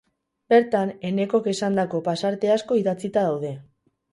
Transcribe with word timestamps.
Bertan, 0.53 0.93
Enekok 1.09 1.51
esandako 1.53 2.01
pasarte 2.09 2.53
asko 2.57 2.81
idatzita 2.83 3.29
daude. 3.29 3.57